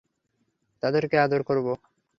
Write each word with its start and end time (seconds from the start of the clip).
তাদেরকে 0.83 1.15
আদর 1.17 1.41
করবো। 1.43 1.71